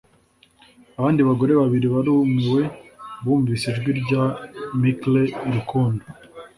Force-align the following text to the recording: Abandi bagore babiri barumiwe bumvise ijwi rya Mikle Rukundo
Abandi 0.99 1.21
bagore 1.27 1.51
babiri 1.61 1.87
barumiwe 1.93 2.61
bumvise 3.23 3.63
ijwi 3.71 3.91
rya 4.01 4.23
Mikle 4.81 5.21
Rukundo 5.53 6.03